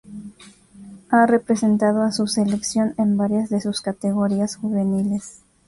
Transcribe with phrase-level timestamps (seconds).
[1.11, 5.43] Ha representado a su selección en varias de sus categorías juveniles.